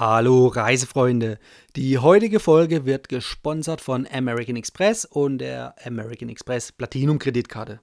[0.00, 1.40] Hallo Reisefreunde.
[1.74, 7.80] Die heutige Folge wird gesponsert von American Express und der American Express Platinum Kreditkarte.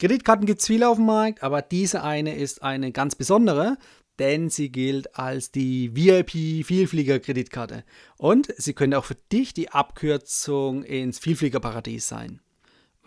[0.00, 3.78] Kreditkarten gibt es viele auf dem Markt, aber diese eine ist eine ganz besondere,
[4.18, 7.84] denn sie gilt als die VIP Vielflieger Kreditkarte
[8.16, 12.40] und sie könnte auch für dich die Abkürzung ins Vielfliegerparadies sein.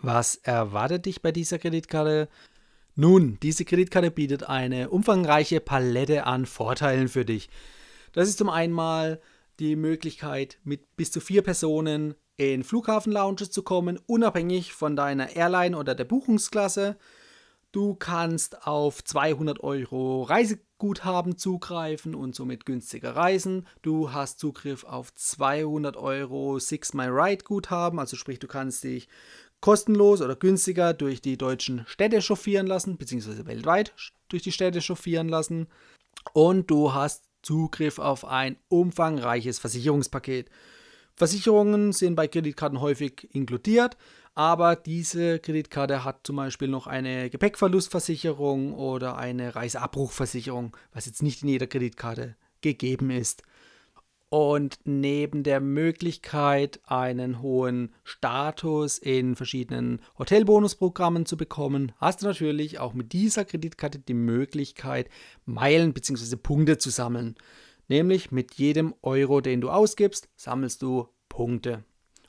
[0.00, 2.30] Was erwartet dich bei dieser Kreditkarte?
[2.94, 7.50] Nun, diese Kreditkarte bietet eine umfangreiche Palette an Vorteilen für dich.
[8.12, 9.20] Das ist zum einen mal
[9.58, 15.76] die Möglichkeit, mit bis zu vier Personen in Flughafenlounges zu kommen, unabhängig von deiner Airline
[15.76, 16.96] oder der Buchungsklasse.
[17.72, 23.68] Du kannst auf 200 Euro Reiseguthaben zugreifen und somit günstiger reisen.
[23.82, 29.06] Du hast Zugriff auf 200 Euro Six My Ride Guthaben, also sprich, du kannst dich
[29.60, 33.94] kostenlos oder günstiger durch die deutschen Städte chauffieren lassen, beziehungsweise weltweit
[34.28, 35.68] durch die Städte chauffieren lassen.
[36.32, 40.50] Und du hast Zugriff auf ein umfangreiches Versicherungspaket.
[41.16, 43.96] Versicherungen sind bei Kreditkarten häufig inkludiert,
[44.34, 51.42] aber diese Kreditkarte hat zum Beispiel noch eine Gepäckverlustversicherung oder eine Reiseabbruchversicherung, was jetzt nicht
[51.42, 53.42] in jeder Kreditkarte gegeben ist.
[54.30, 62.78] Und neben der Möglichkeit, einen hohen Status in verschiedenen Hotelbonusprogrammen zu bekommen, hast du natürlich
[62.78, 65.10] auch mit dieser Kreditkarte die Möglichkeit,
[65.46, 66.36] Meilen bzw.
[66.36, 67.34] Punkte zu sammeln.
[67.88, 71.82] Nämlich mit jedem Euro, den du ausgibst, sammelst du Punkte.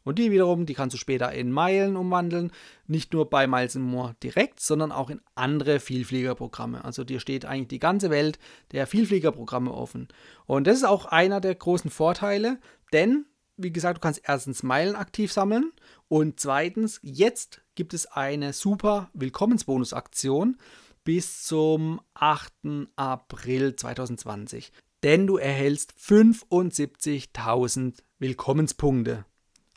[0.03, 2.51] Und die wiederum, die kannst du später in Meilen umwandeln.
[2.87, 6.83] Nicht nur bei Miles More direkt, sondern auch in andere Vielfliegerprogramme.
[6.83, 8.39] Also dir steht eigentlich die ganze Welt
[8.71, 10.07] der Vielfliegerprogramme offen.
[10.45, 12.59] Und das ist auch einer der großen Vorteile,
[12.93, 13.25] denn,
[13.57, 15.71] wie gesagt, du kannst erstens Meilen aktiv sammeln
[16.07, 20.57] und zweitens, jetzt gibt es eine super Willkommensbonusaktion
[21.03, 22.53] bis zum 8.
[22.95, 24.71] April 2020.
[25.03, 29.25] Denn du erhältst 75.000 Willkommenspunkte.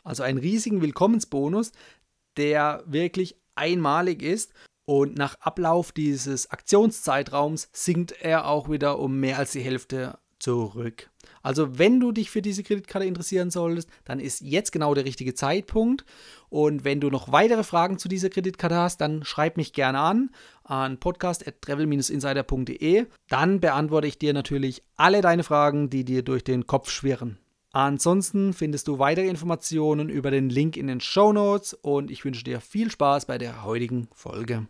[0.05, 1.73] Also einen riesigen Willkommensbonus,
[2.37, 4.53] der wirklich einmalig ist.
[4.85, 11.09] Und nach Ablauf dieses Aktionszeitraums sinkt er auch wieder um mehr als die Hälfte zurück.
[11.41, 15.33] Also wenn du dich für diese Kreditkarte interessieren solltest, dann ist jetzt genau der richtige
[15.33, 16.05] Zeitpunkt.
[16.49, 20.29] Und wenn du noch weitere Fragen zu dieser Kreditkarte hast, dann schreib mich gerne an
[20.63, 23.07] an podcast.travel-insider.de.
[23.27, 27.39] Dann beantworte ich dir natürlich alle deine Fragen, die dir durch den Kopf schwirren.
[27.75, 32.45] Ansonsten findest du weitere Informationen über den Link in den Show Notes und ich wünsche
[32.45, 34.67] dir viel Spaß bei der heutigen Folge.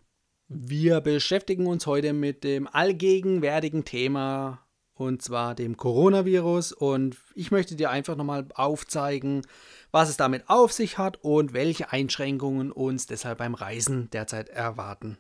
[0.48, 7.76] Wir beschäftigen uns heute mit dem allgegenwärtigen Thema und zwar dem Coronavirus und ich möchte
[7.76, 9.44] dir einfach nochmal aufzeigen,
[9.92, 15.20] was es damit auf sich hat und welche Einschränkungen uns deshalb beim Reisen derzeit erwarten.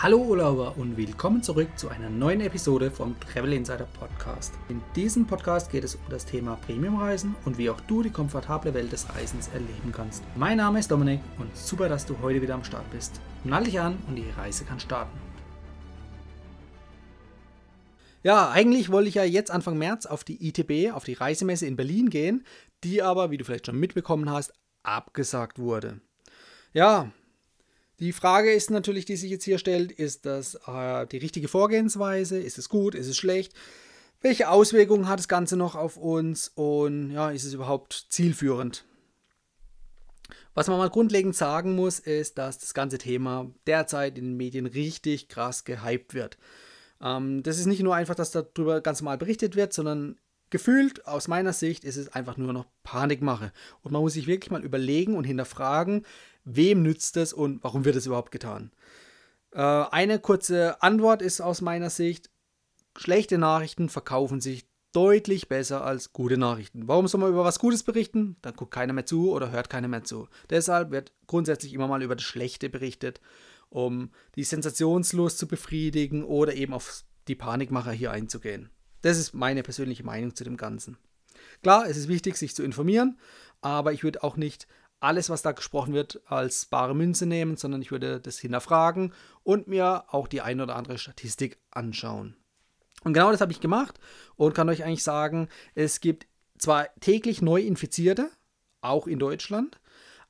[0.00, 4.54] Hallo Urlauber und willkommen zurück zu einer neuen Episode vom Travel Insider Podcast.
[4.68, 8.72] In diesem Podcast geht es um das Thema Premiumreisen und wie auch du die komfortable
[8.74, 10.22] Welt des Reisens erleben kannst.
[10.36, 13.20] Mein Name ist Dominik und super, dass du heute wieder am Start bist.
[13.42, 15.18] Nall dich an und die Reise kann starten.
[18.22, 21.74] Ja, eigentlich wollte ich ja jetzt Anfang März auf die ITB, auf die Reisemesse in
[21.74, 22.46] Berlin gehen,
[22.84, 24.52] die aber, wie du vielleicht schon mitbekommen hast,
[24.84, 26.00] abgesagt wurde.
[26.72, 27.10] Ja,
[28.00, 32.38] die Frage ist natürlich, die sich jetzt hier stellt, ist das äh, die richtige Vorgehensweise?
[32.38, 32.94] Ist es gut?
[32.94, 33.54] Ist es schlecht?
[34.20, 36.50] Welche Auswirkungen hat das Ganze noch auf uns?
[36.54, 38.84] Und ja, ist es überhaupt zielführend?
[40.54, 44.66] Was man mal grundlegend sagen muss, ist, dass das ganze Thema derzeit in den Medien
[44.66, 46.36] richtig krass gehypt wird.
[47.00, 50.16] Ähm, das ist nicht nur einfach, dass darüber ganz normal berichtet wird, sondern
[50.50, 53.52] gefühlt aus meiner Sicht ist es einfach nur noch Panikmache.
[53.82, 56.04] Und man muss sich wirklich mal überlegen und hinterfragen,
[56.56, 58.72] wem nützt es und warum wird es überhaupt getan?
[59.52, 62.30] Äh, eine kurze Antwort ist aus meiner Sicht,
[62.96, 66.88] schlechte Nachrichten verkaufen sich deutlich besser als gute Nachrichten.
[66.88, 68.36] Warum soll man über was Gutes berichten?
[68.42, 70.28] Dann guckt keiner mehr zu oder hört keiner mehr zu.
[70.50, 73.20] Deshalb wird grundsätzlich immer mal über das Schlechte berichtet,
[73.68, 78.70] um die Sensationslust zu befriedigen oder eben auf die Panikmacher hier einzugehen.
[79.02, 80.96] Das ist meine persönliche Meinung zu dem Ganzen.
[81.62, 83.18] Klar, es ist wichtig, sich zu informieren,
[83.60, 84.66] aber ich würde auch nicht
[85.00, 89.12] alles, was da gesprochen wird, als bare Münze nehmen, sondern ich würde das hinterfragen
[89.42, 92.36] und mir auch die ein oder andere Statistik anschauen.
[93.04, 93.98] Und genau das habe ich gemacht
[94.36, 96.26] und kann euch eigentlich sagen, es gibt
[96.58, 98.30] zwar täglich neu Infizierte,
[98.80, 99.80] auch in Deutschland,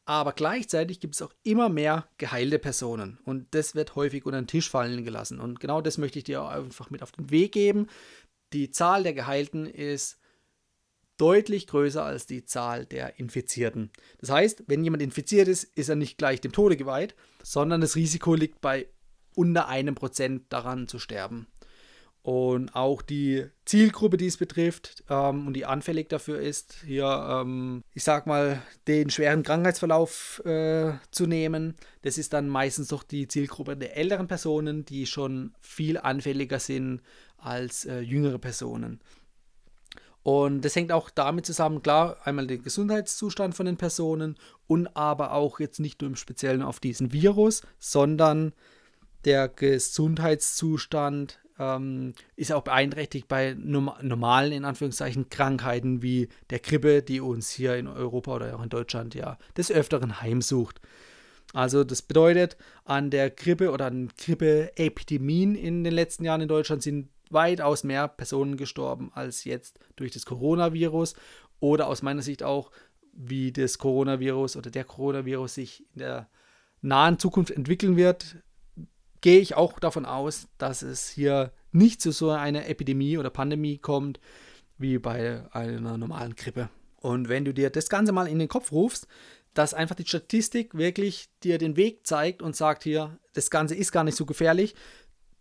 [0.04, 4.46] aber gleichzeitig gibt es auch immer mehr geheilte Personen und das wird häufig unter den
[4.46, 5.40] Tisch fallen gelassen.
[5.40, 7.88] Und genau das möchte ich dir einfach mit auf den Weg geben.
[8.52, 10.17] Die Zahl der Geheilten ist
[11.18, 13.90] deutlich größer als die Zahl der Infizierten.
[14.18, 17.96] Das heißt, wenn jemand infiziert ist, ist er nicht gleich dem Tode geweiht, sondern das
[17.96, 18.86] Risiko liegt bei
[19.34, 21.46] unter einem Prozent daran zu sterben.
[22.22, 27.82] Und auch die Zielgruppe, die es betrifft ähm, und die anfällig dafür ist, hier, ähm,
[27.94, 33.28] ich sag mal, den schweren Krankheitsverlauf äh, zu nehmen, das ist dann meistens doch die
[33.28, 37.00] Zielgruppe der älteren Personen, die schon viel anfälliger sind
[37.38, 39.00] als äh, jüngere Personen.
[40.28, 44.36] Und das hängt auch damit zusammen, klar, einmal der Gesundheitszustand von den Personen
[44.66, 48.52] und aber auch jetzt nicht nur im Speziellen auf diesen Virus, sondern
[49.24, 57.22] der Gesundheitszustand ähm, ist auch beeinträchtigt bei normalen, in Anführungszeichen, Krankheiten wie der Grippe, die
[57.22, 60.78] uns hier in Europa oder auch in Deutschland ja des Öfteren heimsucht.
[61.54, 66.82] Also das bedeutet, an der Grippe oder an Grippeepidemien in den letzten Jahren in Deutschland
[66.82, 71.14] sind weitaus mehr Personen gestorben als jetzt durch das Coronavirus
[71.60, 72.70] oder aus meiner Sicht auch,
[73.12, 76.28] wie das Coronavirus oder der Coronavirus sich in der
[76.80, 78.36] nahen Zukunft entwickeln wird,
[79.20, 83.78] gehe ich auch davon aus, dass es hier nicht zu so einer Epidemie oder Pandemie
[83.78, 84.20] kommt
[84.78, 86.70] wie bei einer normalen Grippe.
[87.00, 89.06] Und wenn du dir das Ganze mal in den Kopf rufst,
[89.54, 93.90] dass einfach die Statistik wirklich dir den Weg zeigt und sagt hier, das Ganze ist
[93.90, 94.74] gar nicht so gefährlich,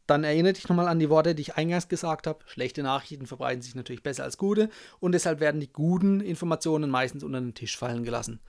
[0.07, 2.39] dann erinnere dich nochmal an die Worte, die ich eingangs gesagt habe.
[2.47, 4.69] Schlechte Nachrichten verbreiten sich natürlich besser als gute
[4.99, 8.39] und deshalb werden die guten Informationen meistens unter den Tisch fallen gelassen.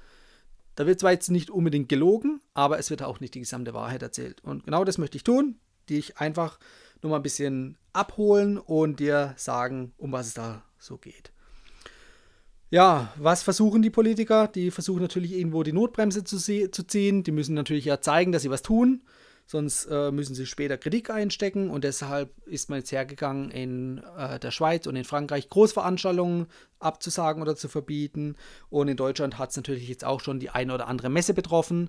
[0.76, 4.02] Da wird zwar jetzt nicht unbedingt gelogen, aber es wird auch nicht die gesamte Wahrheit
[4.02, 4.42] erzählt.
[4.44, 5.56] Und genau das möchte ich tun,
[5.90, 6.60] dich einfach
[7.02, 11.32] nur mal ein bisschen abholen und dir sagen, um was es da so geht.
[12.70, 14.46] Ja, was versuchen die Politiker?
[14.46, 17.24] Die versuchen natürlich irgendwo die Notbremse zu, zu ziehen.
[17.24, 19.02] Die müssen natürlich ja zeigen, dass sie was tun
[19.48, 24.38] sonst äh, müssen sie später Kritik einstecken und deshalb ist man jetzt hergegangen, in äh,
[24.38, 26.46] der Schweiz und in Frankreich Großveranstaltungen
[26.78, 28.36] abzusagen oder zu verbieten
[28.68, 31.88] und in Deutschland hat es natürlich jetzt auch schon die eine oder andere Messe betroffen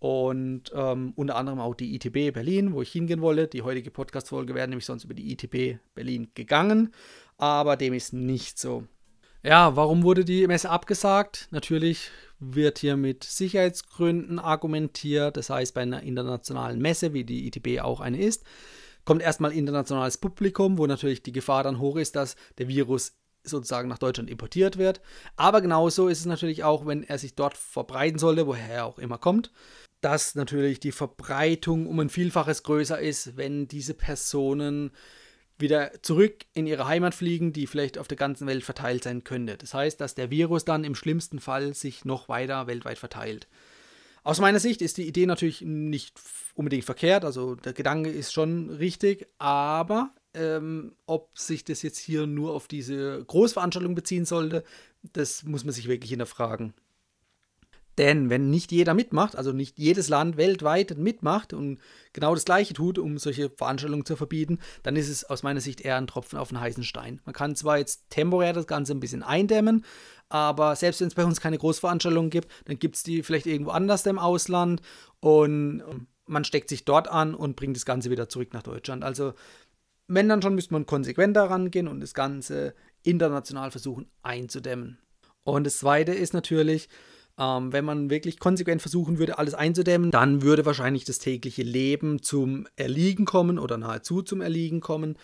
[0.00, 3.48] und ähm, unter anderem auch die ITB Berlin, wo ich hingehen wollte.
[3.48, 6.92] Die heutige Podcast-Folge wäre nämlich sonst über die ITB Berlin gegangen,
[7.38, 8.84] aber dem ist nicht so.
[9.42, 11.48] Ja, warum wurde die Messe abgesagt?
[11.52, 12.10] Natürlich
[12.42, 15.36] wird hier mit Sicherheitsgründen argumentiert.
[15.36, 18.44] Das heißt, bei einer internationalen Messe, wie die ITB auch eine ist,
[19.04, 23.88] kommt erstmal internationales Publikum, wo natürlich die Gefahr dann hoch ist, dass der Virus sozusagen
[23.88, 25.00] nach Deutschland importiert wird.
[25.36, 28.98] Aber genauso ist es natürlich auch, wenn er sich dort verbreiten sollte, woher er auch
[28.98, 29.52] immer kommt,
[30.00, 34.92] dass natürlich die Verbreitung um ein Vielfaches größer ist, wenn diese Personen
[35.62, 39.56] wieder zurück in ihre Heimat fliegen, die vielleicht auf der ganzen Welt verteilt sein könnte.
[39.56, 43.48] Das heißt, dass der Virus dann im schlimmsten Fall sich noch weiter weltweit verteilt.
[44.24, 46.14] Aus meiner Sicht ist die Idee natürlich nicht
[46.54, 52.26] unbedingt verkehrt, also der Gedanke ist schon richtig, aber ähm, ob sich das jetzt hier
[52.26, 54.62] nur auf diese Großveranstaltung beziehen sollte,
[55.02, 56.74] das muss man sich wirklich hinterfragen.
[57.98, 61.78] Denn wenn nicht jeder mitmacht, also nicht jedes Land weltweit mitmacht und
[62.12, 65.82] genau das Gleiche tut, um solche Veranstaltungen zu verbieten, dann ist es aus meiner Sicht
[65.82, 67.20] eher ein Tropfen auf einen heißen Stein.
[67.26, 69.84] Man kann zwar jetzt temporär das Ganze ein bisschen eindämmen,
[70.30, 73.72] aber selbst wenn es bei uns keine Großveranstaltungen gibt, dann gibt es die vielleicht irgendwo
[73.72, 74.80] anders im Ausland
[75.20, 75.82] und
[76.26, 79.04] man steckt sich dort an und bringt das Ganze wieder zurück nach Deutschland.
[79.04, 79.34] Also
[80.08, 84.98] wenn dann schon, müsste man konsequent daran gehen und das Ganze international versuchen einzudämmen.
[85.44, 86.88] Und das Zweite ist natürlich,
[87.38, 92.22] ähm, wenn man wirklich konsequent versuchen würde, alles einzudämmen, dann würde wahrscheinlich das tägliche Leben
[92.22, 95.16] zum Erliegen kommen oder nahezu zum Erliegen kommen.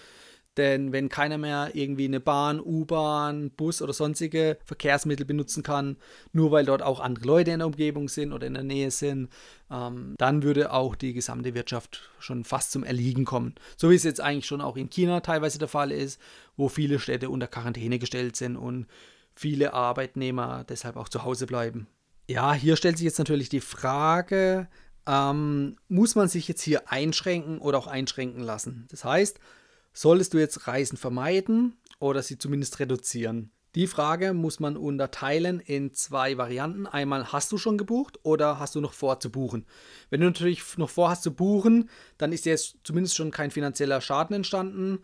[0.58, 5.96] Denn wenn keiner mehr irgendwie eine Bahn, U-Bahn, Bus oder sonstige Verkehrsmittel benutzen kann,
[6.32, 9.28] nur weil dort auch andere Leute in der Umgebung sind oder in der Nähe sind,
[9.70, 13.54] ähm, dann würde auch die gesamte Wirtschaft schon fast zum Erliegen kommen.
[13.76, 16.20] So wie es jetzt eigentlich schon auch in China teilweise der Fall ist,
[16.56, 18.88] wo viele Städte unter Quarantäne gestellt sind und
[19.36, 21.86] viele Arbeitnehmer deshalb auch zu Hause bleiben.
[22.30, 24.68] Ja, hier stellt sich jetzt natürlich die Frage,
[25.06, 28.86] ähm, muss man sich jetzt hier einschränken oder auch einschränken lassen?
[28.90, 29.40] Das heißt,
[29.94, 33.50] solltest du jetzt Reisen vermeiden oder sie zumindest reduzieren?
[33.74, 36.86] Die Frage muss man unterteilen in zwei Varianten.
[36.86, 39.64] Einmal hast du schon gebucht oder hast du noch vor zu buchen?
[40.10, 44.36] Wenn du natürlich noch vorhast zu buchen, dann ist jetzt zumindest schon kein finanzieller Schaden
[44.36, 44.98] entstanden.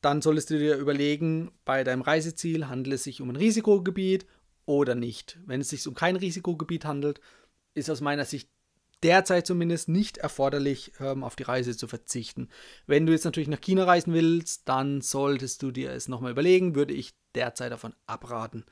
[0.00, 4.24] Dann solltest du dir überlegen, bei deinem Reiseziel handelt es sich um ein Risikogebiet
[4.70, 5.38] oder nicht.
[5.46, 7.20] Wenn es sich um kein Risikogebiet handelt,
[7.74, 8.48] ist aus meiner Sicht
[9.02, 12.48] derzeit zumindest nicht erforderlich, ähm, auf die Reise zu verzichten.
[12.86, 16.76] Wenn du jetzt natürlich nach China reisen willst, dann solltest du dir es nochmal überlegen,
[16.76, 18.64] würde ich derzeit davon abraten.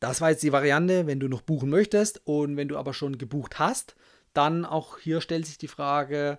[0.00, 3.16] Das war jetzt die Variante, wenn du noch buchen möchtest und wenn du aber schon
[3.16, 3.94] gebucht hast,
[4.32, 6.38] dann auch hier stellt sich die Frage,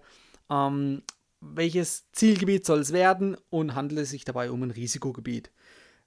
[0.50, 1.04] ähm,
[1.40, 5.52] welches Zielgebiet soll es werden und handelt es sich dabei um ein Risikogebiet.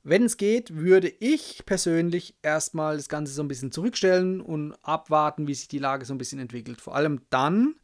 [0.08, 5.46] Wenn es geht, würde ich persönlich erstmal das Ganze so ein bisschen zurückstellen und abwarten,
[5.46, 6.80] wie sich die Lage so ein bisschen entwickelt.
[6.80, 7.74] Vor allem dann,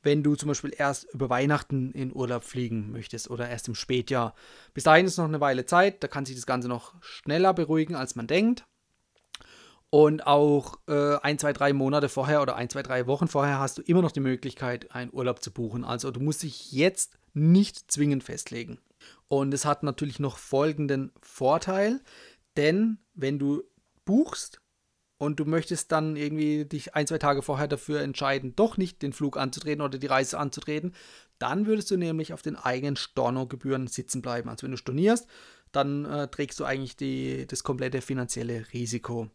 [0.00, 4.36] wenn du zum Beispiel erst über Weihnachten in Urlaub fliegen möchtest oder erst im Spätjahr.
[4.74, 7.96] Bis dahin ist noch eine Weile Zeit, da kann sich das Ganze noch schneller beruhigen,
[7.96, 8.64] als man denkt.
[9.90, 13.78] Und auch äh, ein, zwei, drei Monate vorher oder ein, zwei, drei Wochen vorher hast
[13.78, 15.84] du immer noch die Möglichkeit, einen Urlaub zu buchen.
[15.84, 18.78] Also du musst dich jetzt nicht zwingend festlegen.
[19.28, 22.00] Und es hat natürlich noch folgenden Vorteil,
[22.56, 23.62] denn wenn du
[24.04, 24.60] buchst
[25.18, 29.12] und du möchtest dann irgendwie dich ein, zwei Tage vorher dafür entscheiden, doch nicht den
[29.12, 30.94] Flug anzutreten oder die Reise anzutreten,
[31.38, 34.48] dann würdest du nämlich auf den eigenen Stornogebühren sitzen bleiben.
[34.48, 35.26] Also wenn du stornierst,
[35.70, 39.30] dann äh, trägst du eigentlich die, das komplette finanzielle Risiko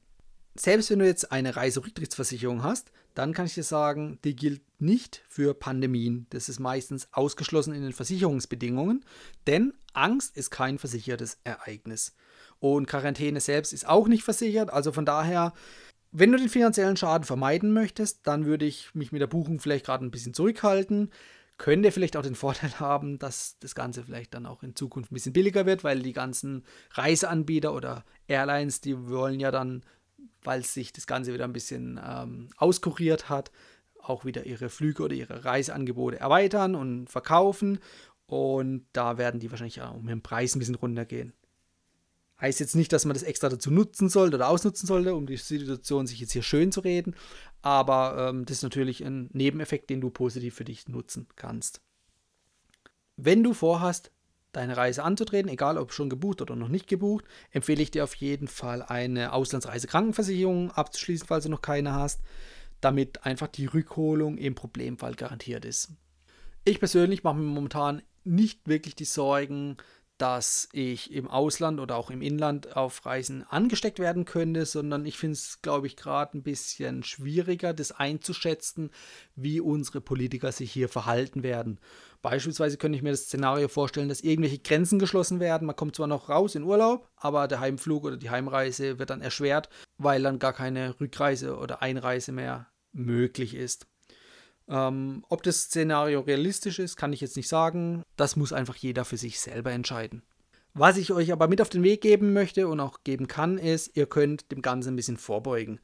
[0.59, 5.23] selbst wenn du jetzt eine Reiserücktrittsversicherung hast, dann kann ich dir sagen, die gilt nicht
[5.27, 6.27] für Pandemien.
[6.29, 9.03] Das ist meistens ausgeschlossen in den Versicherungsbedingungen,
[9.47, 12.15] denn Angst ist kein versichertes Ereignis.
[12.59, 14.71] Und Quarantäne selbst ist auch nicht versichert.
[14.71, 15.53] Also von daher,
[16.11, 19.85] wenn du den finanziellen Schaden vermeiden möchtest, dann würde ich mich mit der Buchung vielleicht
[19.85, 21.11] gerade ein bisschen zurückhalten.
[21.57, 25.15] Könnte vielleicht auch den Vorteil haben, dass das Ganze vielleicht dann auch in Zukunft ein
[25.15, 29.83] bisschen billiger wird, weil die ganzen Reiseanbieter oder Airlines, die wollen ja dann
[30.43, 33.51] weil sich das Ganze wieder ein bisschen ähm, auskuriert hat,
[34.01, 37.79] auch wieder ihre Flüge oder ihre Reiseangebote erweitern und verkaufen.
[38.25, 41.33] Und da werden die wahrscheinlich auch mit dem Preis ein bisschen runtergehen.
[42.39, 45.37] Heißt jetzt nicht, dass man das extra dazu nutzen sollte oder ausnutzen sollte, um die
[45.37, 47.15] Situation sich jetzt hier schön zu reden.
[47.63, 51.81] Aber ähm, das ist natürlich ein Nebeneffekt, den du positiv für dich nutzen kannst.
[53.15, 54.11] Wenn du vorhast,
[54.51, 58.15] deine Reise anzutreten, egal ob schon gebucht oder noch nicht gebucht, empfehle ich dir auf
[58.15, 62.21] jeden Fall eine Auslandsreisekrankenversicherung abzuschließen, falls du noch keine hast,
[62.81, 65.91] damit einfach die Rückholung im Problemfall garantiert ist.
[66.63, 69.77] Ich persönlich mache mir momentan nicht wirklich die Sorgen,
[70.17, 75.17] dass ich im Ausland oder auch im Inland auf Reisen angesteckt werden könnte, sondern ich
[75.17, 78.89] finde es, glaube ich, gerade ein bisschen schwieriger, das einzuschätzen,
[79.35, 81.79] wie unsere Politiker sich hier verhalten werden.
[82.21, 85.67] Beispielsweise könnte ich mir das Szenario vorstellen, dass irgendwelche Grenzen geschlossen werden.
[85.67, 89.21] Man kommt zwar noch raus in Urlaub, aber der Heimflug oder die Heimreise wird dann
[89.21, 93.87] erschwert, weil dann gar keine Rückreise oder Einreise mehr möglich ist.
[94.69, 98.03] Ähm, ob das Szenario realistisch ist, kann ich jetzt nicht sagen.
[98.15, 100.23] Das muss einfach jeder für sich selber entscheiden.
[100.73, 103.95] Was ich euch aber mit auf den Weg geben möchte und auch geben kann, ist,
[103.97, 105.79] ihr könnt dem Ganzen ein bisschen vorbeugen.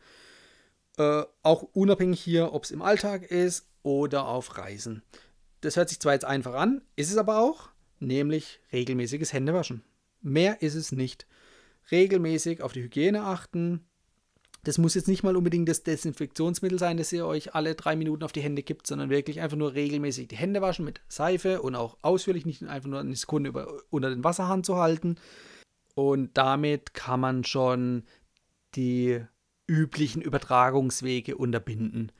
[0.98, 5.02] Äh, auch unabhängig hier, ob es im Alltag ist oder auf Reisen.
[5.62, 9.84] Das hört sich zwar jetzt einfach an, ist es aber auch, nämlich regelmäßiges Händewaschen.
[10.22, 11.26] Mehr ist es nicht.
[11.90, 13.86] Regelmäßig auf die Hygiene achten,
[14.64, 18.24] das muss jetzt nicht mal unbedingt das Desinfektionsmittel sein, das ihr euch alle drei Minuten
[18.24, 21.76] auf die Hände gibt, sondern wirklich einfach nur regelmäßig die Hände waschen mit Seife und
[21.76, 25.18] auch ausführlich, nicht einfach nur eine Sekunde über, unter den Wasserhahn zu halten.
[25.96, 28.04] Und damit kann man schon
[28.76, 29.22] die
[29.68, 32.12] üblichen Übertragungswege unterbinden.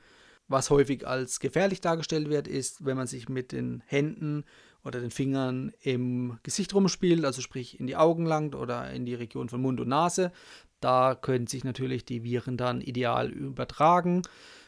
[0.46, 4.44] Was häufig als gefährlich dargestellt wird, ist, wenn man sich mit den Händen
[4.84, 9.14] oder den Fingern im Gesicht rumspielt, also sprich in die Augen langt oder in die
[9.14, 10.32] Region von Mund und Nase.
[10.80, 14.22] Da können sich natürlich die Viren dann ideal übertragen.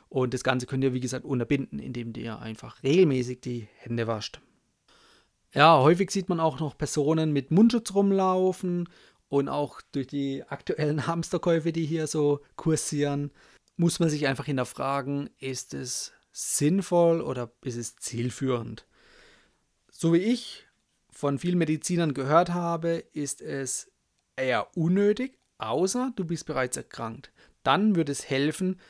[0.09, 4.41] Und das Ganze könnt ihr, wie gesagt, unterbinden, indem ihr einfach regelmäßig die Hände wascht.
[5.53, 8.89] Ja, häufig sieht man auch noch Personen mit Mundschutz rumlaufen
[9.29, 13.31] und auch durch die aktuellen Hamsterkäufe, die hier so kursieren,
[13.77, 18.87] muss man sich einfach hinterfragen, ist es sinnvoll oder ist es zielführend?
[19.91, 20.67] So wie ich
[21.11, 23.91] von vielen Medizinern gehört habe, ist es
[24.37, 27.33] eher unnötig, außer du bist bereits erkrankt.
[27.63, 28.81] Dann würde es helfen,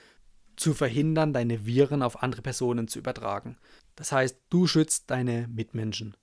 [0.57, 3.59] zu verhindern, deine Viren auf andere Personen zu übertragen.
[3.95, 6.17] Das heißt, du schützt deine Mitmenschen.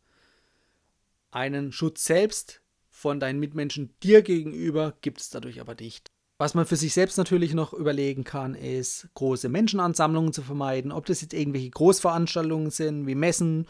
[1.31, 6.11] Einen Schutz selbst von deinen Mitmenschen dir gegenüber gibt es dadurch aber nicht.
[6.37, 10.91] Was man für sich selbst natürlich noch überlegen kann, ist, große Menschenansammlungen zu vermeiden.
[10.91, 13.67] Ob das jetzt irgendwelche Großveranstaltungen sind, wie Messen,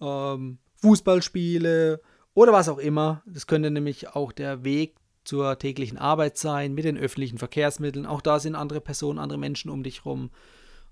[0.00, 2.00] ähm, Fußballspiele
[2.34, 3.22] oder was auch immer.
[3.26, 8.06] Das könnte nämlich auch der Weg zur täglichen Arbeit sein, mit den öffentlichen Verkehrsmitteln.
[8.06, 10.30] Auch da sind andere Personen, andere Menschen um dich rum.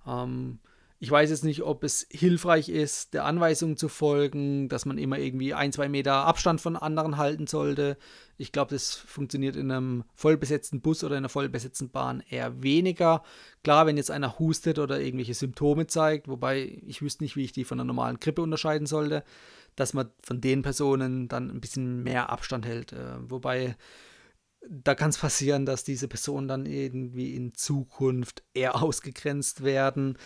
[0.06, 0.58] Ähm,
[1.02, 5.18] ich weiß jetzt nicht, ob es hilfreich ist, der Anweisung zu folgen, dass man immer
[5.18, 7.96] irgendwie ein, zwei Meter Abstand von anderen halten sollte.
[8.36, 13.22] Ich glaube, das funktioniert in einem vollbesetzten Bus oder in einer vollbesetzten Bahn eher weniger.
[13.64, 17.52] Klar, wenn jetzt einer hustet oder irgendwelche Symptome zeigt, wobei ich wüsste nicht, wie ich
[17.52, 19.24] die von einer normalen Grippe unterscheiden sollte,
[19.76, 22.92] dass man von den Personen dann ein bisschen mehr Abstand hält.
[22.92, 23.74] Äh, wobei
[24.68, 30.18] da kann es passieren, dass diese Personen dann irgendwie in Zukunft eher ausgegrenzt werden,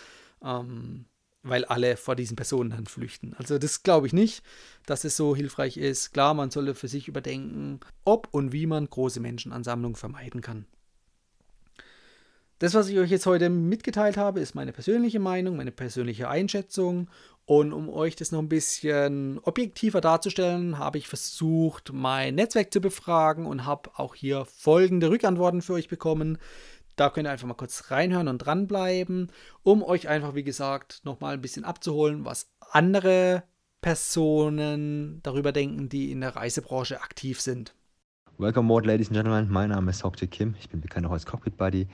[0.43, 1.05] ähm,
[1.43, 3.33] weil alle vor diesen Personen dann flüchten.
[3.35, 4.43] Also das glaube ich nicht,
[4.85, 6.11] dass es so hilfreich ist.
[6.11, 10.65] Klar, man sollte für sich überdenken, ob und wie man große Menschenansammlungen vermeiden kann.
[12.59, 17.09] Das, was ich euch jetzt heute mitgeteilt habe, ist meine persönliche Meinung, meine persönliche Einschätzung.
[17.43, 22.79] Und um euch das noch ein bisschen objektiver darzustellen, habe ich versucht, mein Netzwerk zu
[22.79, 26.37] befragen und habe auch hier folgende Rückantworten für euch bekommen.
[26.95, 29.31] Da könnt ihr einfach mal kurz reinhören und dranbleiben,
[29.63, 33.43] um euch einfach, wie gesagt, nochmal ein bisschen abzuholen, was andere
[33.81, 37.75] Personen darüber denken, die in der Reisebranche aktiv sind.
[38.37, 39.47] Welcome aboard, ladies and gentlemen.
[39.49, 40.27] Mein Name ist Dr.
[40.27, 40.55] Kim.
[40.59, 41.87] Ich bin bekannt auch als Cockpit Buddy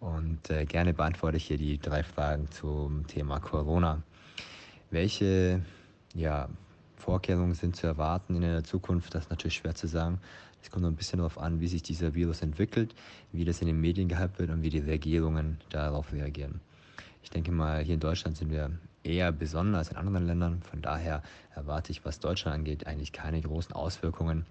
[0.00, 4.02] und äh, gerne beantworte ich hier die drei Fragen zum Thema Corona.
[4.90, 5.62] Welche
[6.14, 6.48] ja,
[6.96, 9.14] Vorkehrungen sind zu erwarten in der Zukunft?
[9.14, 10.20] Das ist natürlich schwer zu sagen.
[10.62, 12.94] Es kommt noch ein bisschen darauf an, wie sich dieser Virus entwickelt,
[13.32, 16.60] wie das in den Medien gehypt wird und wie die Regierungen darauf reagieren.
[17.22, 18.70] Ich denke mal, hier in Deutschland sind wir
[19.04, 20.62] eher besonders als in anderen Ländern.
[20.62, 21.22] Von daher
[21.54, 24.46] erwarte ich, was Deutschland angeht, eigentlich keine großen Auswirkungen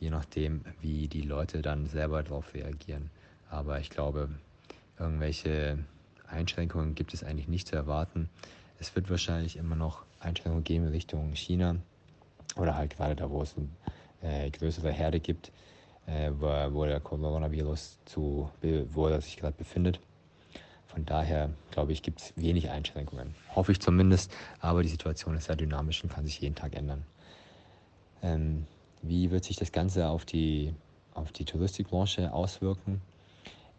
[0.00, 3.10] je nachdem, wie die Leute dann selber darauf reagieren.
[3.50, 4.28] Aber ich glaube,
[4.98, 5.78] irgendwelche
[6.26, 8.28] Einschränkungen gibt es eigentlich nicht zu erwarten.
[8.78, 11.76] Es wird wahrscheinlich immer noch Einschränkungen geben in Richtung China
[12.56, 15.52] oder halt gerade da, wo es eine äh, größere Herde gibt,
[16.06, 18.50] äh, wo, wo, der Coronavirus zu,
[18.90, 20.00] wo er sich gerade befindet.
[20.86, 23.34] Von daher glaube ich, gibt es wenig Einschränkungen.
[23.54, 27.04] Hoffe ich zumindest, aber die Situation ist sehr dynamisch und kann sich jeden Tag ändern.
[28.22, 28.66] Ähm,
[29.02, 30.74] wie wird sich das Ganze auf die,
[31.14, 33.00] auf die Touristikbranche auswirken?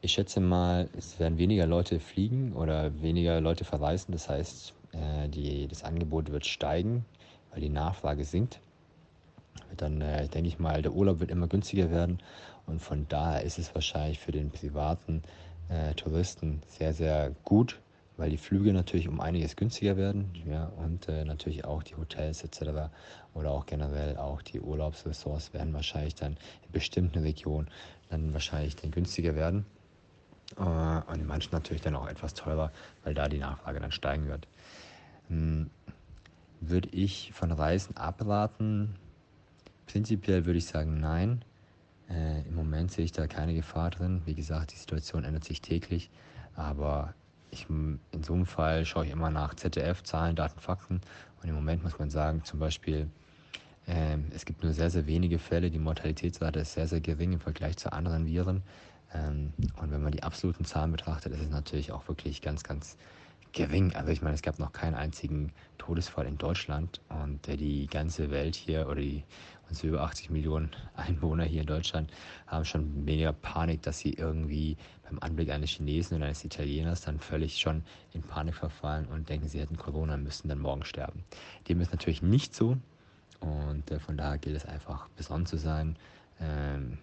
[0.02, 4.14] Ich schätze mal, es werden weniger Leute fliegen oder weniger Leute verreisen.
[4.14, 7.04] Das heißt, äh, die, das Angebot wird steigen,
[7.52, 8.62] weil die Nachfrage sinkt.
[9.76, 12.20] Dann äh, denke ich mal, der Urlaub wird immer günstiger werden.
[12.66, 15.22] Und von daher ist es wahrscheinlich für den privaten
[15.68, 17.78] äh, Touristen sehr, sehr gut,
[18.16, 22.90] weil die Flüge natürlich um einiges günstiger werden ja, und natürlich auch die Hotels etc.
[23.34, 26.34] oder auch generell auch die Urlaubsressorts werden wahrscheinlich dann
[26.66, 27.70] in bestimmten Regionen
[28.10, 29.66] dann wahrscheinlich dann günstiger werden
[30.56, 32.72] und in manchen natürlich dann auch etwas teurer,
[33.04, 34.48] weil da die Nachfrage dann steigen wird.
[35.28, 35.70] Hm,
[36.62, 38.96] würde ich von Reisen abraten?
[39.86, 41.44] Prinzipiell würde ich sagen nein.
[42.10, 44.22] Äh, Im Moment sehe ich da keine Gefahr drin.
[44.26, 46.10] Wie gesagt, die Situation ändert sich täglich,
[46.56, 47.14] aber
[47.52, 51.02] ich, in so einem Fall schaue ich immer nach ZDF, Zahlen, Daten, Fakten.
[51.42, 53.10] Und im Moment muss man sagen, zum Beispiel,
[53.88, 55.72] äh, es gibt nur sehr, sehr wenige Fälle.
[55.72, 58.64] Die Mortalitätsrate ist sehr, sehr gering im Vergleich zu anderen Viren.
[59.14, 62.98] Ähm, und wenn man die absoluten Zahlen betrachtet, ist es natürlich auch wirklich ganz, ganz
[63.54, 63.96] gering.
[63.96, 68.30] Also ich meine, es gab noch keinen einzigen Todesfall in Deutschland und äh, die ganze
[68.30, 69.24] Welt hier oder die
[69.70, 72.12] unsere über 80 Millionen Einwohner hier in Deutschland
[72.48, 77.20] haben schon weniger Panik, dass sie irgendwie beim Anblick eines Chinesen oder eines Italieners dann
[77.20, 81.24] völlig schon in Panik verfallen und denken, sie hätten Corona und müssten dann morgen sterben.
[81.68, 82.78] Dem ist natürlich nicht so
[83.40, 85.96] und äh, von daher gilt es einfach besonnen zu sein,
[86.40, 86.98] ähm,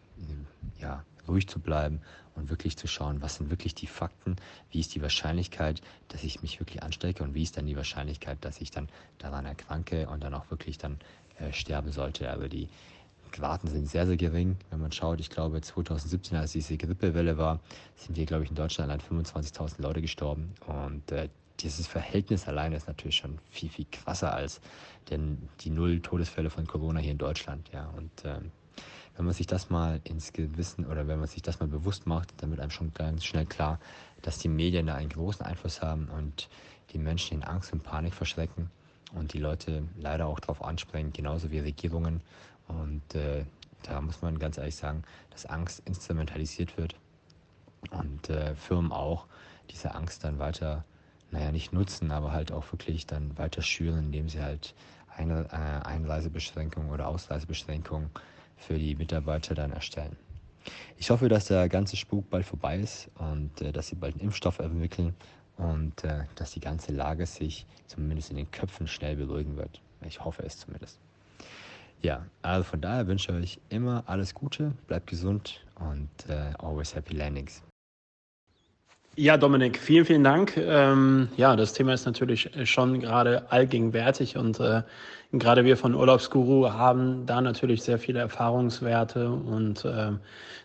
[0.81, 2.01] ja, ruhig zu bleiben
[2.35, 4.37] und wirklich zu schauen, was sind wirklich die Fakten,
[4.71, 8.39] wie ist die Wahrscheinlichkeit, dass ich mich wirklich anstecke und wie ist dann die Wahrscheinlichkeit,
[8.43, 10.99] dass ich dann daran erkranke und dann auch wirklich dann
[11.39, 12.31] äh, sterben sollte.
[12.31, 12.69] Aber die
[13.39, 14.57] Raten sind sehr, sehr gering.
[14.71, 17.61] Wenn man schaut, ich glaube 2017, als diese Grippewelle war,
[17.97, 20.55] sind hier, glaube ich, in Deutschland allein 25.000 Leute gestorben.
[20.67, 21.29] Und äh,
[21.61, 24.61] dieses Verhältnis alleine ist natürlich schon viel, viel krasser als
[25.11, 27.71] denn die null Todesfälle von Corona hier in Deutschland.
[27.73, 28.51] Ja, und ähm,
[29.17, 32.35] wenn man sich das mal ins Gewissen oder wenn man sich das mal bewusst macht,
[32.39, 33.79] dann wird einem schon ganz schnell klar,
[34.23, 36.49] dass die Medien da einen großen Einfluss haben und
[36.91, 38.71] die Menschen in Angst und Panik verschrecken
[39.15, 42.21] und die Leute leider auch darauf anspringen, genauso wie Regierungen.
[42.69, 43.45] Und äh,
[43.83, 46.95] da muss man ganz ehrlich sagen, dass Angst instrumentalisiert wird
[47.91, 49.27] und äh, Firmen auch
[49.71, 50.85] diese Angst dann weiter,
[51.31, 54.75] naja, nicht nutzen, aber halt auch wirklich dann weiter schüren, indem sie halt
[55.17, 58.11] Ein äh, Einreisebeschränkungen oder Ausreisebeschränkungen
[58.57, 60.17] für die Mitarbeiter dann erstellen.
[60.99, 64.25] Ich hoffe, dass der ganze Spuk bald vorbei ist und äh, dass sie bald einen
[64.25, 65.15] Impfstoff entwickeln
[65.57, 69.81] und äh, dass die ganze Lage sich zumindest in den Köpfen schnell beruhigen wird.
[70.03, 70.99] Ich hoffe es zumindest.
[72.03, 76.95] Ja, also von daher wünsche ich euch immer alles Gute, bleibt gesund und äh, always
[76.95, 77.63] happy landings.
[79.19, 80.59] Ja, Dominik, vielen, vielen Dank.
[80.59, 84.83] Ähm, ja, das Thema ist natürlich schon gerade allgegenwärtig und äh,
[85.33, 90.13] gerade wir von Urlaubsguru haben da natürlich sehr viele Erfahrungswerte und äh,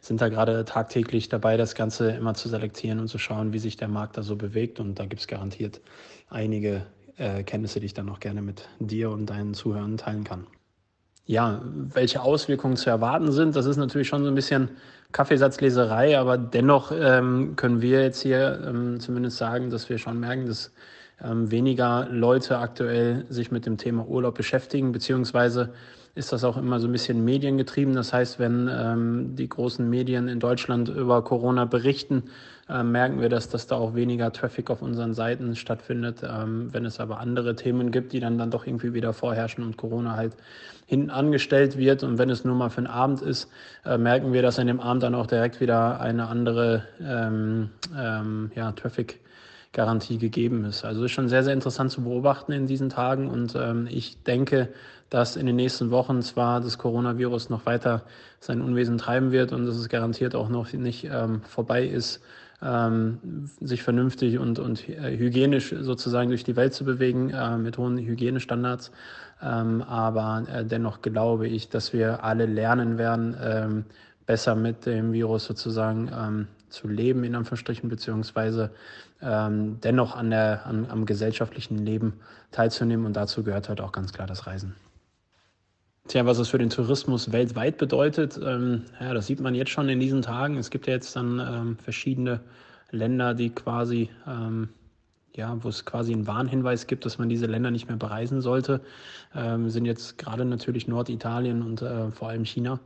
[0.02, 3.78] sind da gerade tagtäglich dabei, das Ganze immer zu selektieren und zu schauen, wie sich
[3.78, 4.82] der Markt da so bewegt.
[4.82, 5.80] Und da gibt es garantiert
[6.30, 6.86] einige
[7.16, 10.46] äh, Kenntnisse, die ich dann noch gerne mit dir und deinen Zuhörern teilen kann
[11.32, 13.56] ja, welche Auswirkungen zu erwarten sind.
[13.56, 14.70] Das ist natürlich schon so ein bisschen
[15.12, 20.48] Kaffeesatzleserei, aber dennoch ähm, können wir jetzt hier ähm, zumindest sagen, dass wir schon merken,
[20.48, 20.72] dass
[21.24, 25.74] ähm, weniger Leute aktuell sich mit dem Thema Urlaub beschäftigen, beziehungsweise
[26.14, 27.94] ist das auch immer so ein bisschen mediengetrieben.
[27.94, 32.24] Das heißt, wenn ähm, die großen Medien in Deutschland über Corona berichten,
[32.68, 36.22] äh, merken wir, dass, dass da auch weniger Traffic auf unseren Seiten stattfindet.
[36.24, 39.78] Ähm, wenn es aber andere Themen gibt, die dann, dann doch irgendwie wieder vorherrschen und
[39.78, 40.36] Corona halt
[40.86, 43.50] hinten angestellt wird und wenn es nur mal für einen Abend ist,
[43.86, 48.52] äh, merken wir, dass an dem Abend dann auch direkt wieder eine andere ähm, ähm,
[48.56, 49.22] ja, Traffic
[49.74, 50.84] Garantie gegeben ist.
[50.84, 54.70] Also ist schon sehr, sehr interessant zu beobachten in diesen Tagen und ähm, ich denke,
[55.10, 58.04] dass in den nächsten Wochen zwar das Coronavirus noch weiter
[58.40, 62.22] sein Unwesen treiben wird und dass es garantiert auch noch nicht ähm, vorbei ist,
[62.62, 67.78] ähm, sich vernünftig und, und äh, hygienisch sozusagen durch die Welt zu bewegen äh, mit
[67.78, 68.92] hohen Hygienestandards.
[69.42, 73.86] Ähm, aber äh, dennoch glaube ich, dass wir alle lernen werden, ähm,
[74.26, 78.72] besser mit dem Virus sozusagen ähm, zu leben, in Anführungsstrichen, beziehungsweise
[79.22, 82.20] ähm, dennoch an der, an, am gesellschaftlichen Leben
[82.52, 83.06] teilzunehmen.
[83.06, 84.76] Und dazu gehört halt auch ganz klar das Reisen.
[86.08, 89.88] Tja, was es für den Tourismus weltweit bedeutet, ähm, ja, das sieht man jetzt schon
[89.88, 90.58] in diesen Tagen.
[90.58, 92.42] Es gibt ja jetzt dann ähm, verschiedene
[92.90, 94.70] Länder, die quasi, ähm,
[95.36, 98.82] ja, wo es quasi einen Warnhinweis gibt, dass man diese Länder nicht mehr bereisen sollte.
[99.36, 102.80] Ähm, sind jetzt gerade natürlich Norditalien und äh, vor allem China.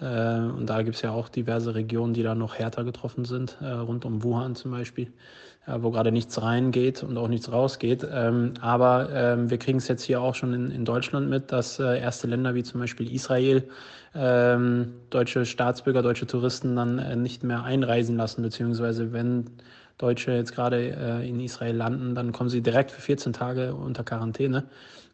[0.00, 3.58] Äh, und da gibt es ja auch diverse Regionen, die da noch härter getroffen sind,
[3.60, 5.12] äh, rund um Wuhan zum Beispiel,
[5.66, 8.06] wo gerade nichts reingeht und auch nichts rausgeht.
[8.10, 11.78] Ähm, aber ähm, wir kriegen es jetzt hier auch schon in, in Deutschland mit, dass
[11.78, 13.68] erste Länder wie zum Beispiel Israel
[14.14, 19.50] ähm, deutsche Staatsbürger, deutsche Touristen dann nicht mehr einreisen lassen, beziehungsweise wenn
[19.98, 24.64] Deutsche jetzt gerade in Israel landen, dann kommen sie direkt für 14 Tage unter Quarantäne.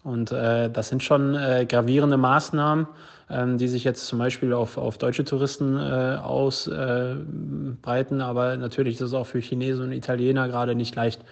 [0.03, 1.35] Und das sind schon
[1.69, 2.89] gravierende Maßnahmen
[3.33, 8.21] ähm, die sich jetzt zum Beispiel auf, auf deutsche Touristen äh, ausbreiten.
[8.21, 11.25] Äh, Aber natürlich ist es auch für Chinesen und Italiener gerade nicht leicht,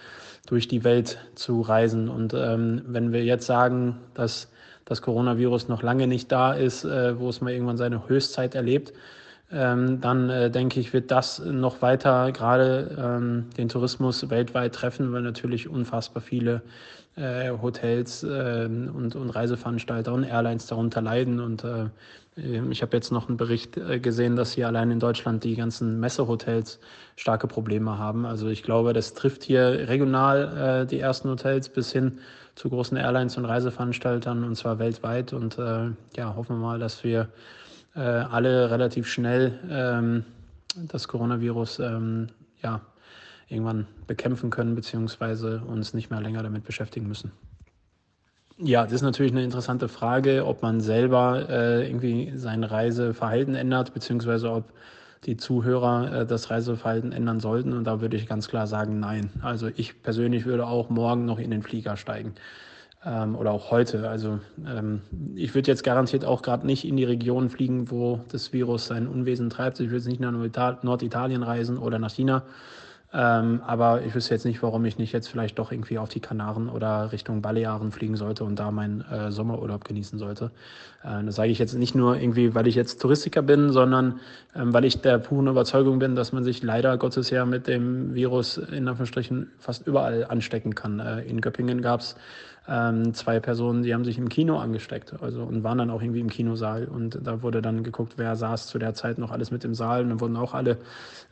[0.47, 2.09] durch die Welt zu reisen.
[2.09, 4.49] Und ähm, wenn wir jetzt sagen, dass
[4.85, 8.91] das Coronavirus noch lange nicht da ist, äh, wo es mal irgendwann seine Höchstzeit erlebt,
[9.51, 15.11] ähm, dann äh, denke ich, wird das noch weiter gerade ähm, den Tourismus weltweit treffen,
[15.11, 16.61] weil natürlich unfassbar viele
[17.17, 21.39] Hotels äh, und, und Reiseveranstalter und Airlines darunter leiden.
[21.39, 21.89] Und äh,
[22.35, 25.99] ich habe jetzt noch einen Bericht äh, gesehen, dass hier allein in Deutschland die ganzen
[25.99, 26.79] Messehotels
[27.17, 28.25] starke Probleme haben.
[28.25, 32.19] Also ich glaube, das trifft hier regional äh, die ersten Hotels bis hin
[32.55, 35.33] zu großen Airlines und Reiseveranstaltern und zwar weltweit.
[35.33, 37.29] Und äh, ja, hoffen wir mal, dass wir
[37.93, 40.23] alle relativ schnell ähm,
[40.87, 42.29] das Coronavirus ähm,
[42.63, 42.79] ja,
[43.51, 47.31] irgendwann bekämpfen können, beziehungsweise uns nicht mehr länger damit beschäftigen müssen.
[48.57, 53.93] Ja, das ist natürlich eine interessante Frage, ob man selber äh, irgendwie sein Reiseverhalten ändert,
[53.93, 54.71] beziehungsweise ob
[55.25, 57.73] die Zuhörer äh, das Reiseverhalten ändern sollten.
[57.73, 59.31] Und da würde ich ganz klar sagen, nein.
[59.41, 62.35] Also ich persönlich würde auch morgen noch in den Flieger steigen.
[63.03, 64.07] Ähm, oder auch heute.
[64.09, 65.01] Also ähm,
[65.35, 69.07] ich würde jetzt garantiert auch gerade nicht in die Region fliegen, wo das Virus sein
[69.07, 69.79] Unwesen treibt.
[69.79, 72.43] Ich würde jetzt nicht nach Norditalien reisen oder nach China
[73.13, 76.21] ähm, aber ich wüsste jetzt nicht, warum ich nicht jetzt vielleicht doch irgendwie auf die
[76.21, 80.51] Kanaren oder Richtung Balearen fliegen sollte und da meinen äh, Sommerurlaub genießen sollte.
[81.03, 84.21] Äh, das sage ich jetzt nicht nur irgendwie, weil ich jetzt Touristiker bin, sondern
[84.55, 88.13] ähm, weil ich der puren Überzeugung bin, dass man sich leider Gottes ja mit dem
[88.13, 90.99] Virus in Anführungsstrichen fast überall anstecken kann.
[90.99, 92.15] Äh, in Göppingen gab es
[92.67, 96.19] ähm, zwei Personen, die haben sich im Kino angesteckt also, und waren dann auch irgendwie
[96.19, 96.85] im Kinosaal.
[96.85, 100.03] Und da wurde dann geguckt, wer saß zu der Zeit noch alles mit im Saal
[100.03, 100.77] und dann wurden auch alle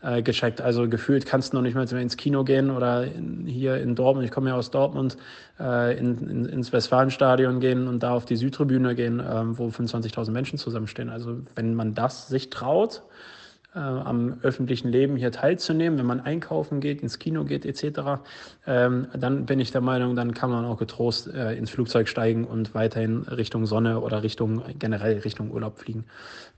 [0.02, 0.60] äh, gecheckt.
[0.60, 4.26] Also gefühlt kannst du noch nicht mal ins Kino gehen oder in, hier in Dortmund,
[4.26, 5.18] ich komme ja aus Dortmund,
[5.60, 10.32] äh, in, in, ins Westfalenstadion gehen und da auf die Südtribüne gehen, äh, wo 25.000
[10.32, 11.10] Menschen zusammenstehen.
[11.10, 13.04] Also wenn man das sich traut,
[13.75, 18.21] äh, am öffentlichen Leben hier teilzunehmen, wenn man einkaufen geht, ins Kino geht etc.,
[18.65, 22.45] ähm, dann bin ich der Meinung, dann kann man auch getrost äh, ins Flugzeug steigen
[22.45, 26.05] und weiterhin Richtung Sonne oder Richtung generell Richtung Urlaub fliegen.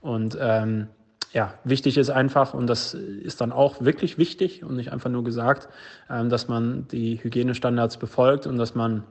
[0.00, 0.88] Und ähm,
[1.32, 5.24] ja, wichtig ist einfach, und das ist dann auch wirklich wichtig und nicht einfach nur
[5.24, 5.68] gesagt,
[6.10, 9.04] ähm, dass man die Hygienestandards befolgt und dass man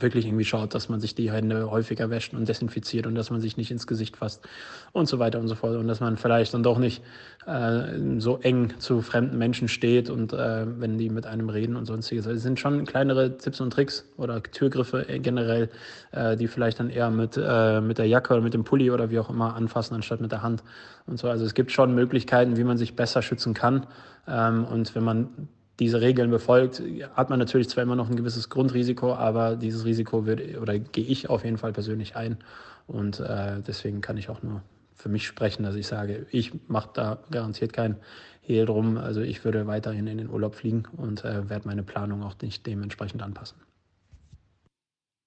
[0.00, 3.40] wirklich irgendwie schaut, dass man sich die Hände häufiger wäscht und desinfiziert und dass man
[3.40, 4.46] sich nicht ins Gesicht fasst
[4.92, 7.02] und so weiter und so fort und dass man vielleicht dann doch nicht
[7.46, 11.86] äh, so eng zu fremden Menschen steht und äh, wenn die mit einem reden und
[11.86, 12.26] sonstiges.
[12.26, 15.70] Also es sind schon kleinere Tipps und Tricks oder Türgriffe generell,
[16.10, 19.10] äh, die vielleicht dann eher mit, äh, mit der Jacke oder mit dem Pulli oder
[19.10, 20.64] wie auch immer anfassen, anstatt mit der Hand
[21.06, 21.28] und so.
[21.28, 23.86] Also es gibt schon Möglichkeiten, wie man sich besser schützen kann.
[24.26, 26.82] Ähm, und wenn man diese Regeln befolgt,
[27.14, 31.04] hat man natürlich zwar immer noch ein gewisses Grundrisiko, aber dieses Risiko wird oder gehe
[31.04, 32.38] ich auf jeden Fall persönlich ein.
[32.86, 34.62] Und äh, deswegen kann ich auch nur
[34.94, 37.96] für mich sprechen, dass ich sage, ich mache da garantiert kein
[38.40, 38.96] Hehl drum.
[38.96, 42.66] Also ich würde weiterhin in den Urlaub fliegen und äh, werde meine Planung auch nicht
[42.66, 43.58] dementsprechend anpassen.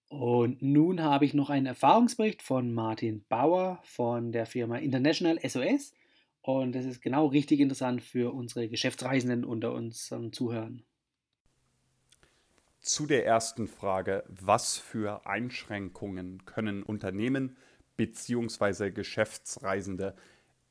[0.10, 5.94] Und nun habe ich noch einen Erfahrungsbericht von Martin Bauer von der Firma International SOS.
[6.58, 10.82] Und das ist genau richtig interessant für unsere Geschäftsreisenden unter unseren Zuhörern.
[12.80, 17.56] Zu der ersten Frage, was für Einschränkungen können Unternehmen
[17.98, 18.90] bzw.
[18.90, 20.16] Geschäftsreisende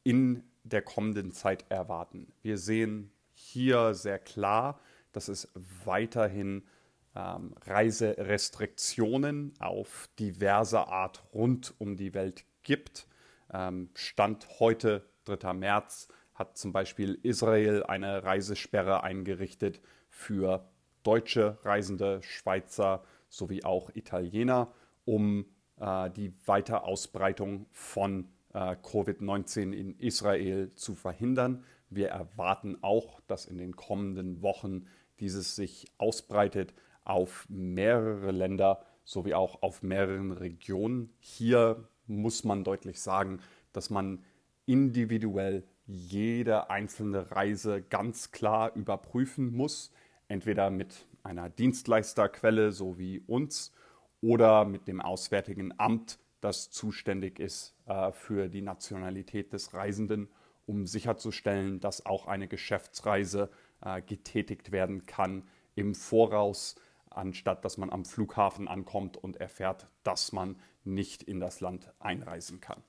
[0.03, 2.33] in der kommenden Zeit erwarten?
[2.43, 4.81] Wir sehen hier sehr klar,
[5.13, 5.49] dass es
[5.85, 6.65] weiterhin
[7.15, 13.07] ähm, Reiserestriktionen auf diverse Art rund um die Welt gibt.
[13.53, 15.53] Ähm, Stand heute, 3.
[15.55, 20.69] März, hat zum Beispiel Israel eine Reisesperre eingerichtet für
[21.03, 24.73] deutsche Reisende, Schweizer sowie auch Italiener,
[25.05, 25.47] um
[25.81, 31.65] äh, die Weiterausbreitung von äh, Covid-19 in Israel zu verhindern.
[31.91, 34.87] Wir erwarten auch, dass in den kommenden Wochen
[35.21, 41.11] dieses sich ausbreitet auf mehrere Länder sowie auch auf mehreren Regionen.
[41.19, 43.41] Hier muss man deutlich sagen,
[43.73, 44.23] dass man
[44.69, 49.91] individuell jede einzelne Reise ganz klar überprüfen muss,
[50.29, 53.73] entweder mit einer Dienstleisterquelle so wie uns
[54.21, 60.29] oder mit dem Auswärtigen Amt, das zuständig ist äh, für die Nationalität des Reisenden,
[60.67, 63.51] um sicherzustellen, dass auch eine Geschäftsreise
[63.81, 66.77] äh, getätigt werden kann im Voraus
[67.11, 72.61] anstatt dass man am Flughafen ankommt und erfährt, dass man nicht in das Land einreisen
[72.61, 72.83] kann.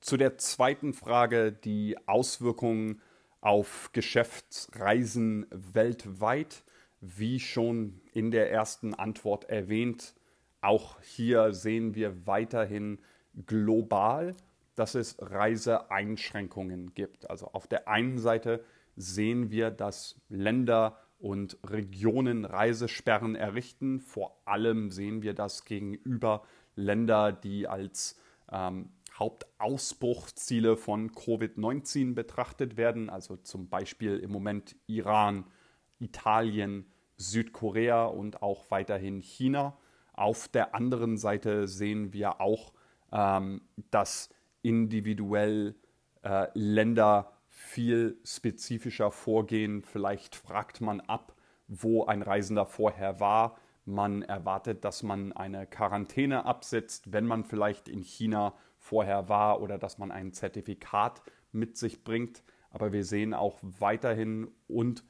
[0.00, 3.00] Zu der zweiten Frage, die Auswirkungen
[3.40, 6.64] auf Geschäftsreisen weltweit.
[7.00, 10.14] Wie schon in der ersten Antwort erwähnt,
[10.60, 12.98] auch hier sehen wir weiterhin
[13.46, 14.34] global,
[14.74, 17.30] dass es Reiseeinschränkungen gibt.
[17.30, 18.64] Also auf der einen Seite
[18.96, 24.00] sehen wir, dass Länder und Regionen Reisesperren errichten.
[24.00, 26.42] Vor allem sehen wir das gegenüber
[26.74, 28.18] Ländern, die als
[28.50, 35.44] ähm, Hauptausbruchsziele von Covid-19 betrachtet werden, also zum Beispiel im Moment Iran,
[35.98, 39.78] Italien, Südkorea und auch weiterhin China.
[40.12, 42.72] Auf der anderen Seite sehen wir auch,
[43.12, 44.30] ähm, dass
[44.62, 45.74] individuell
[46.22, 49.82] äh, Länder viel spezifischer vorgehen.
[49.82, 51.34] Vielleicht fragt man ab,
[51.68, 53.56] wo ein Reisender vorher war.
[53.86, 59.78] Man erwartet, dass man eine Quarantäne absetzt, wenn man vielleicht in China vorher war oder
[59.78, 61.22] dass man ein Zertifikat
[61.52, 62.42] mit sich bringt.
[62.70, 65.04] Aber wir sehen auch weiterhin und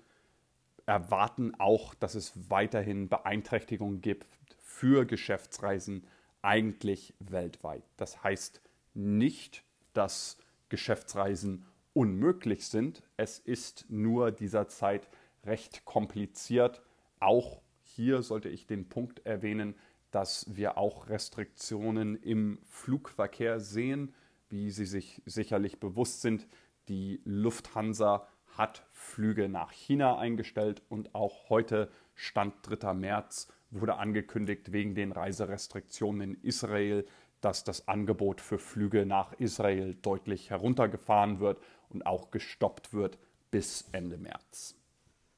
[0.84, 6.06] erwarten auch, dass es weiterhin Beeinträchtigungen gibt für Geschäftsreisen
[6.42, 7.82] eigentlich weltweit.
[7.96, 8.60] Das heißt
[8.94, 13.02] nicht, dass Geschäftsreisen unmöglich sind.
[13.16, 15.08] Es ist nur dieser Zeit
[15.44, 16.82] recht kompliziert.
[17.20, 17.62] Auch
[17.96, 19.74] hier sollte ich den Punkt erwähnen,
[20.10, 24.14] dass wir auch Restriktionen im Flugverkehr sehen,
[24.50, 26.46] wie Sie sich sicherlich bewusst sind.
[26.88, 32.92] Die Lufthansa hat Flüge nach China eingestellt und auch heute, Stand 3.
[32.94, 37.06] März, wurde angekündigt wegen den Reiserestriktionen in Israel,
[37.40, 43.18] dass das Angebot für Flüge nach Israel deutlich heruntergefahren wird und auch gestoppt wird
[43.50, 44.74] bis Ende März.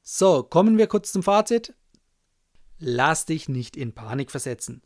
[0.02, 1.74] So, kommen wir kurz zum Fazit.
[2.78, 4.82] Lass dich nicht in Panik versetzen.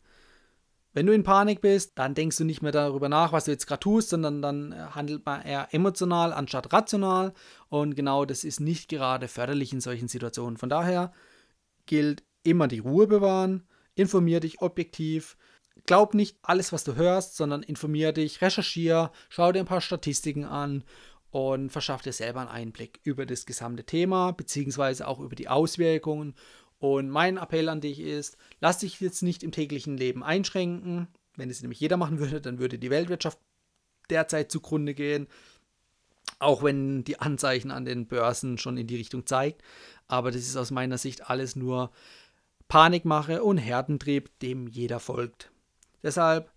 [0.93, 3.65] Wenn du in Panik bist, dann denkst du nicht mehr darüber nach, was du jetzt
[3.65, 7.33] gerade tust, sondern dann äh, handelt man eher emotional anstatt rational.
[7.69, 10.57] Und genau das ist nicht gerade förderlich in solchen Situationen.
[10.57, 11.11] Von daher
[11.87, 13.63] gilt immer die Ruhe bewahren,
[13.95, 15.35] informier dich objektiv,
[15.87, 20.45] glaub nicht alles, was du hörst, sondern informier dich, recherchier, schau dir ein paar Statistiken
[20.45, 20.83] an
[21.31, 26.35] und verschafft dir selber einen Einblick über das gesamte Thema, beziehungsweise auch über die Auswirkungen.
[26.83, 31.07] Und mein Appell an dich ist, lass dich jetzt nicht im täglichen Leben einschränken.
[31.37, 33.39] Wenn es nämlich jeder machen würde, dann würde die Weltwirtschaft
[34.09, 35.27] derzeit zugrunde gehen.
[36.39, 39.61] Auch wenn die Anzeichen an den Börsen schon in die Richtung zeigt.
[40.09, 41.89] Aber das ist aus meiner Sicht alles nur
[42.67, 45.53] Panikmache und Herdentrieb, dem jeder folgt.
[46.01, 46.51] Deshalb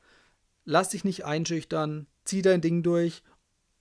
[0.64, 3.22] lass dich nicht einschüchtern, zieh dein Ding durch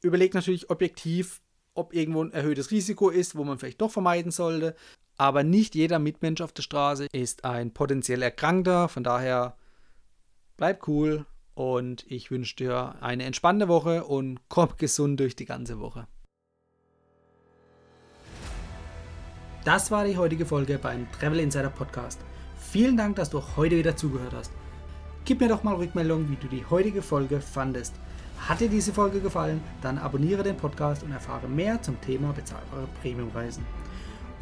[0.04, 1.42] überlegt natürlich objektiv,
[1.74, 4.76] ob irgendwo ein erhöhtes Risiko ist, wo man vielleicht doch vermeiden sollte.
[5.18, 8.90] Aber nicht jeder Mitmensch auf der Straße ist ein potenziell Erkrankter.
[8.90, 9.56] Von daher
[10.58, 15.80] bleib cool und ich wünsche dir eine entspannte Woche und komm gesund durch die ganze
[15.80, 16.08] Woche.
[19.64, 22.20] Das war die heutige Folge beim Travel Insider Podcast.
[22.56, 24.52] Vielen Dank, dass du heute wieder zugehört hast.
[25.24, 27.96] Gib mir doch mal Rückmeldung, wie du die heutige Folge fandest.
[28.38, 32.88] Hat dir diese Folge gefallen, dann abonniere den Podcast und erfahre mehr zum Thema bezahlbare
[33.02, 33.66] Premiumreisen.